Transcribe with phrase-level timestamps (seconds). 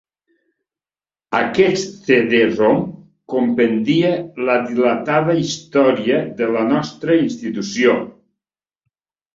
[1.39, 2.81] Aquest cd-rom
[3.35, 4.11] compendia
[4.49, 7.99] la dilatada història de la nostra institució.